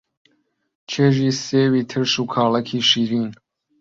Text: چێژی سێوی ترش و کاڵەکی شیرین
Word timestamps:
چێژی 0.89 1.29
سێوی 1.45 1.87
ترش 1.89 2.13
و 2.21 2.23
کاڵەکی 2.33 2.79
شیرین 2.89 3.27